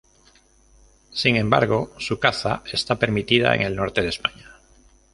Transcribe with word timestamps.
Sin 1.11 1.35
embargo, 1.35 1.93
su 1.99 2.17
caza 2.17 2.63
está 2.73 2.97
permitida 2.97 3.53
en 3.53 3.61
el 3.61 3.75
norte 3.75 4.01
de 4.01 4.09
España. 4.09 4.55